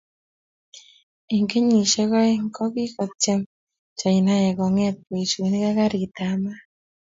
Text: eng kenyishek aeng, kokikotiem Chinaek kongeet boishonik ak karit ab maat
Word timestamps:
eng 1.33 1.47
kenyishek 1.51 2.11
aeng, 2.21 2.45
kokikotiem 2.55 3.41
Chinaek 3.99 4.55
kongeet 4.59 4.97
boishonik 5.07 5.63
ak 5.69 5.75
karit 5.77 6.15
ab 6.25 6.37
maat 6.43 6.63